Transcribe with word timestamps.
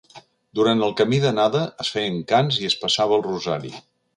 Durant 0.59 0.79
el 0.87 0.95
camí 1.01 1.19
d’anada 1.25 1.61
es 1.85 1.93
feien 1.97 2.19
cants 2.35 2.61
i 2.65 2.69
es 2.71 2.79
passava 2.87 3.17
el 3.21 3.27
rosari. 3.29 3.75